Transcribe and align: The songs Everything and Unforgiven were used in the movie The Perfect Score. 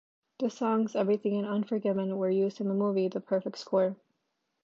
The 0.39 0.49
songs 0.49 0.95
Everything 0.95 1.37
and 1.37 1.45
Unforgiven 1.47 2.17
were 2.17 2.27
used 2.31 2.59
in 2.59 2.67
the 2.69 2.73
movie 2.73 3.07
The 3.07 3.21
Perfect 3.21 3.59
Score. 3.59 3.97